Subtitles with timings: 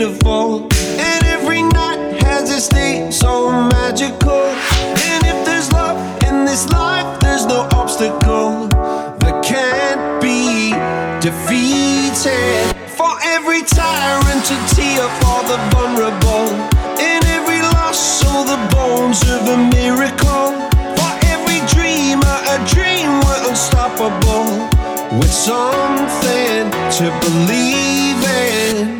[0.00, 0.62] beautiful.
[0.96, 4.44] And every night has its day so magical.
[5.12, 8.66] And if there's love in this life, there's no obstacle
[9.20, 10.72] that can't be
[11.20, 12.64] defeated.
[12.96, 16.48] For every tyrant to tear for the vulnerable.
[16.96, 20.48] In every loss, so the bones of a miracle.
[20.96, 24.48] For every dreamer, a dream we're unstoppable.
[25.20, 28.99] With something to believe in.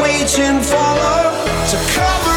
[0.00, 2.31] waiting for love to come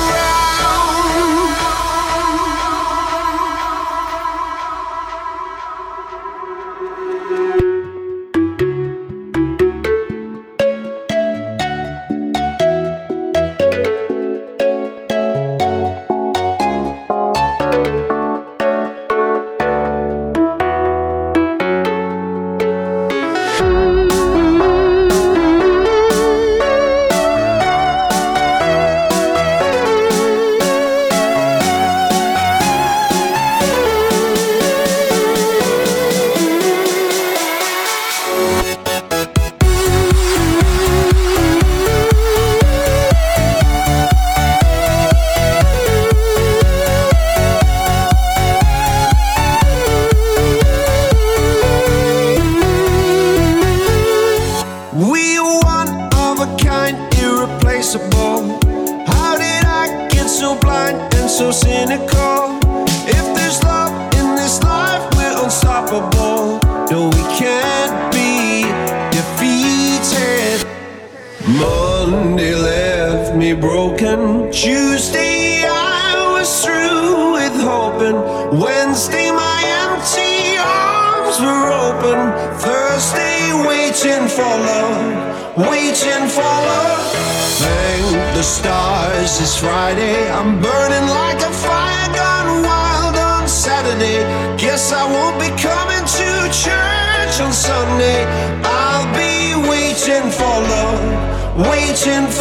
[101.95, 102.35] love,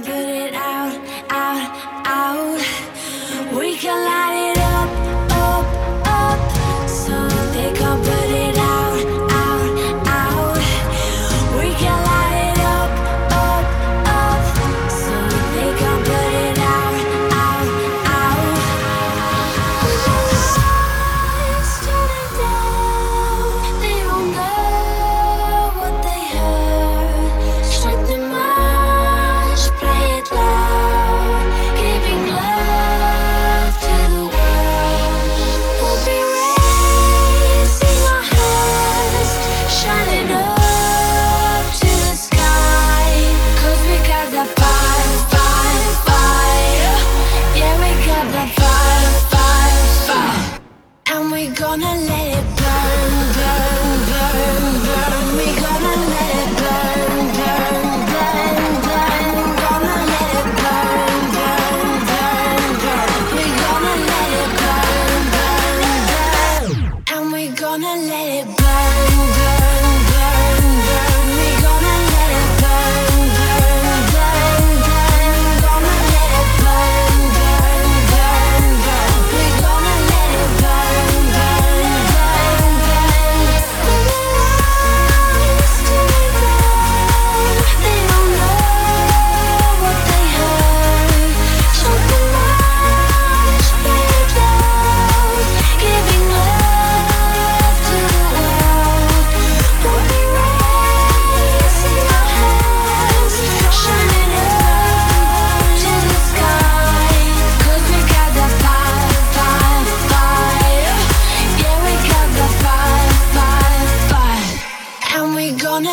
[0.00, 3.58] put it out, out, out.
[3.58, 4.71] We can light it up.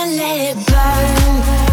[0.01, 1.68] and let it burn.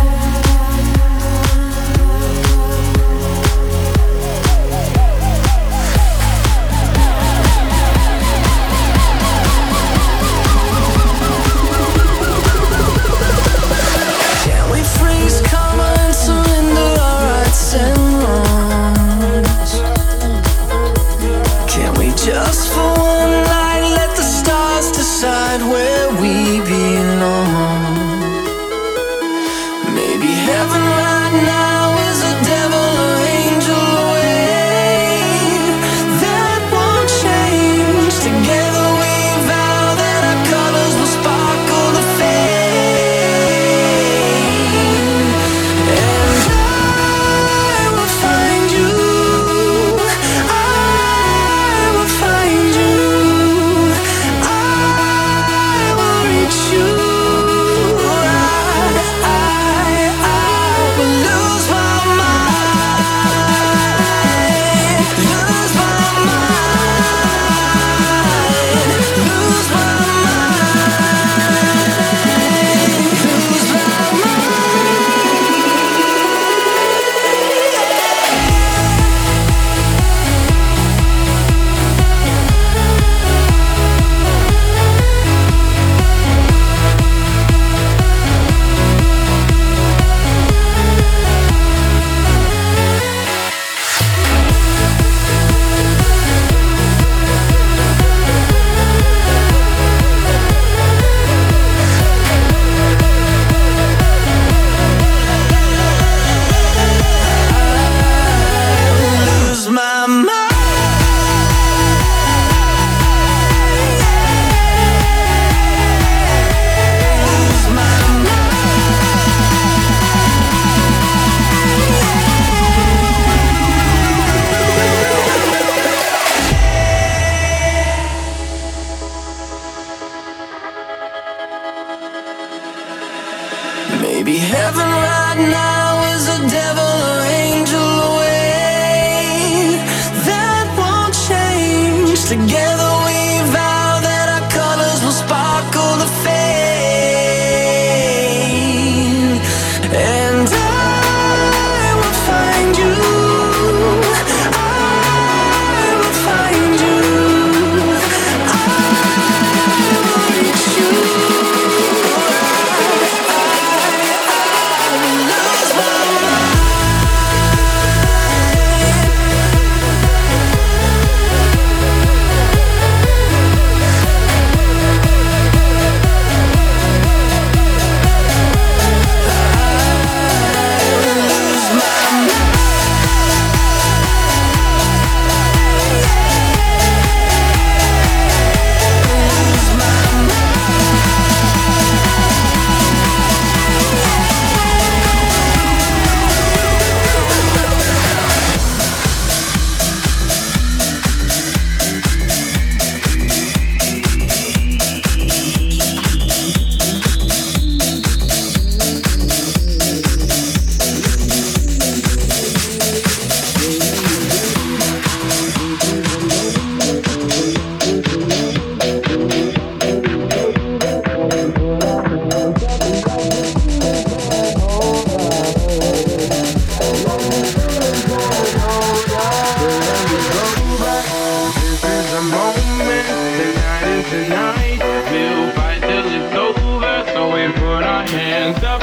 [234.09, 238.77] We'll fight till it's over, so we put our hands up.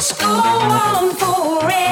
[0.00, 1.83] Can't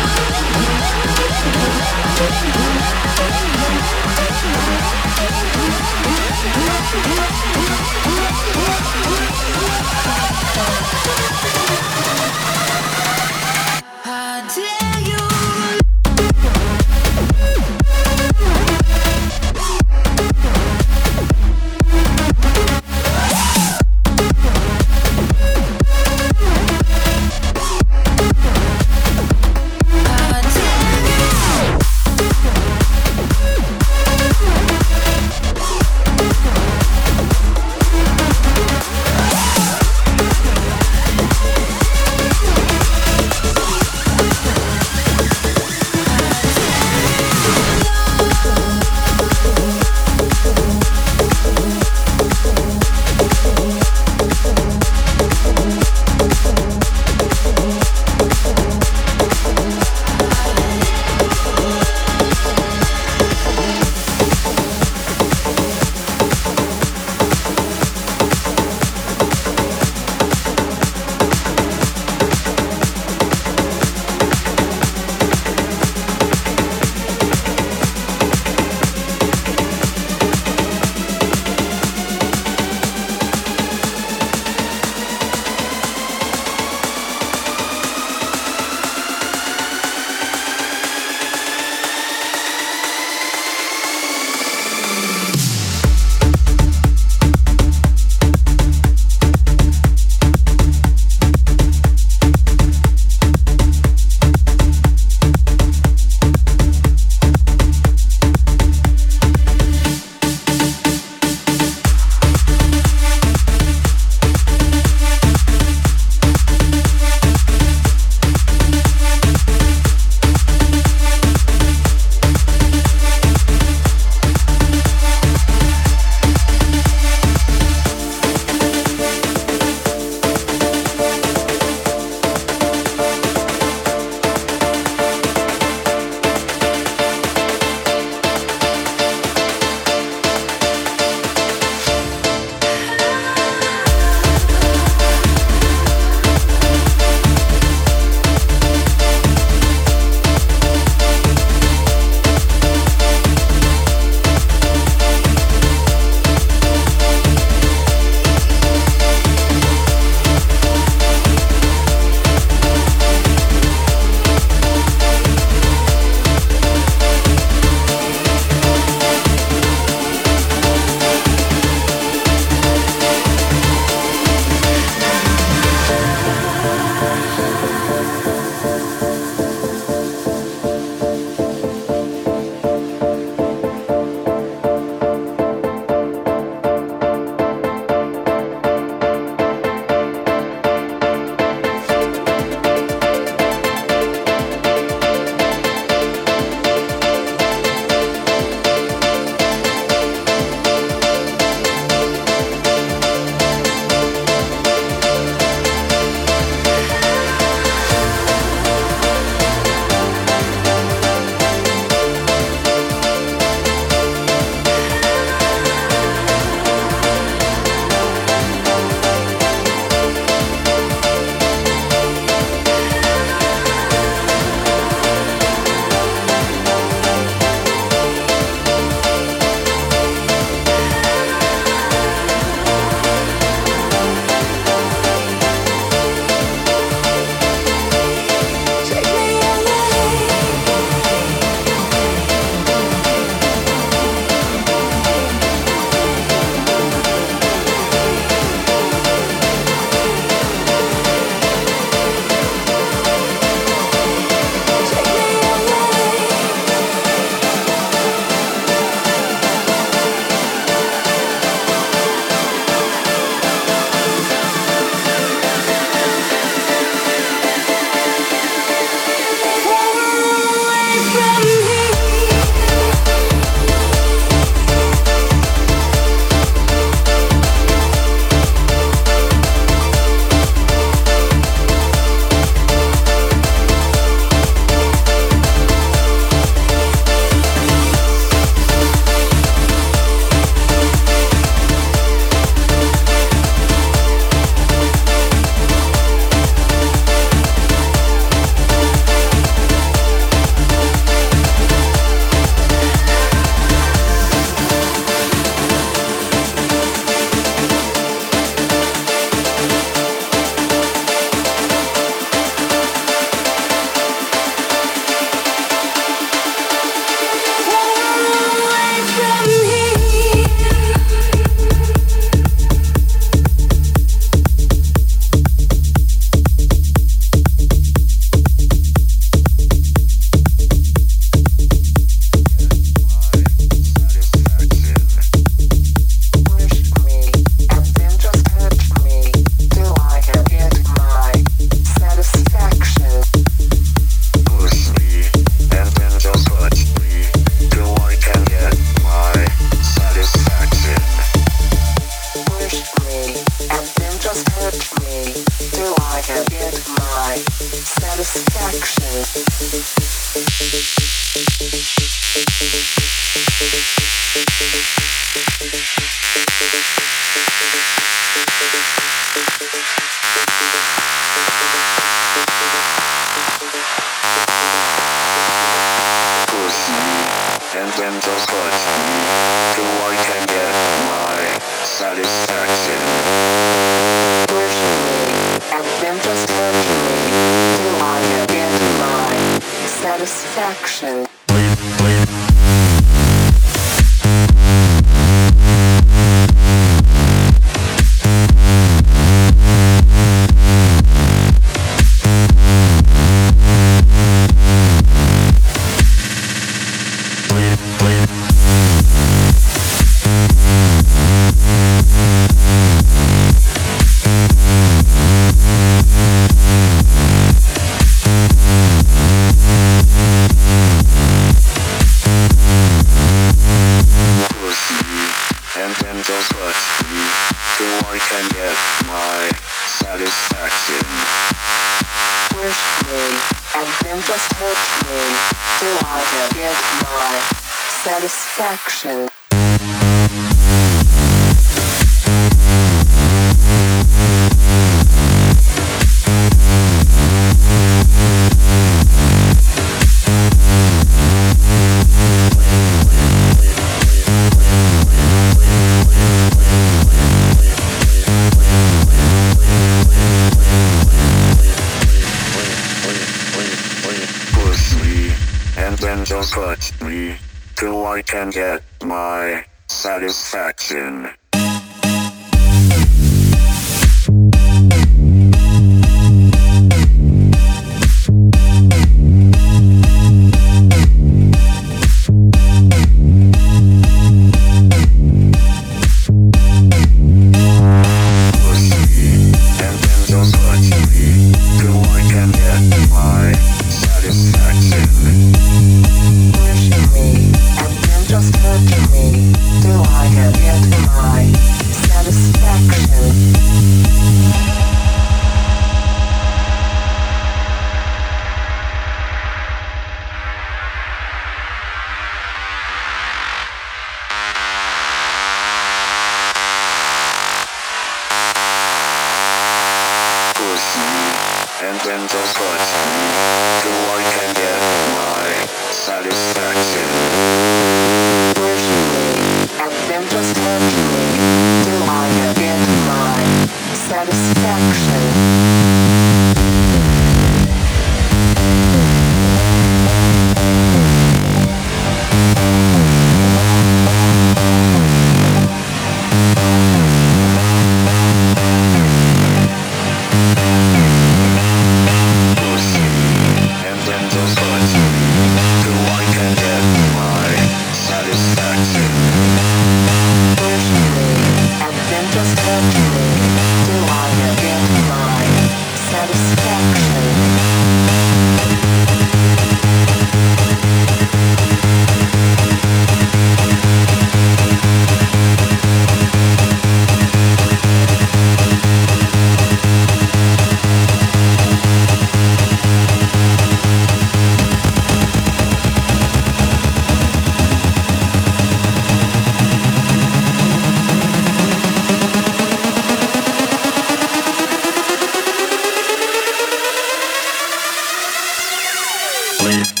[599.71, 600.00] play